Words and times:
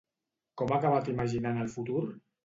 Com 0.61 0.71
ha 0.71 0.77
acabat 0.79 1.11
imaginant 1.13 1.59
el 1.65 1.69
futur? 1.75 2.01